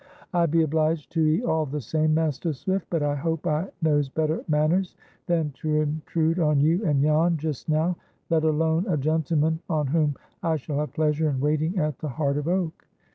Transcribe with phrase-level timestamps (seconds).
[0.33, 2.87] "I be obliged to 'ee all the same, Master Swift.
[2.89, 4.95] But I hope I knows better manners
[5.27, 7.95] than to intrude on you and Jan just now,
[8.31, 12.37] let alone a gentleman on whom I shall have pleasure in waiting at the Heart
[12.37, 12.87] of Oak.